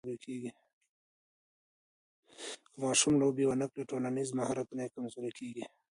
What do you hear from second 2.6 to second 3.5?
که ماشوم لوبې